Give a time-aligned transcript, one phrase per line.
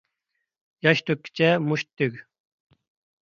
[0.87, 2.17] ياش تۆككىچە مۇشت تۈگ.